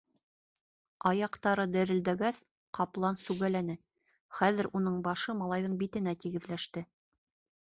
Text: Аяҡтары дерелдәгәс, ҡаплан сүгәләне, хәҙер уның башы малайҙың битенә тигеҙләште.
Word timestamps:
Аяҡтары 1.09 1.65
дерелдәгәс, 1.75 2.39
ҡаплан 2.77 3.19
сүгәләне, 3.25 3.75
хәҙер 4.39 4.71
уның 4.81 4.99
башы 5.11 5.37
малайҙың 5.43 5.77
битенә 5.85 6.17
тигеҙләште. 6.25 6.85